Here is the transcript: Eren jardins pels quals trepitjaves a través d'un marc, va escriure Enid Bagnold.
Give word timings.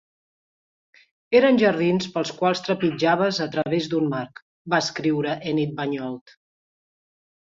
Eren 1.39 1.59
jardins 1.63 2.07
pels 2.15 2.31
quals 2.39 2.63
trepitjaves 2.67 3.41
a 3.45 3.47
través 3.55 3.89
d'un 3.91 4.09
marc, 4.13 4.43
va 4.75 4.79
escriure 4.85 5.35
Enid 5.53 5.77
Bagnold. 5.81 6.37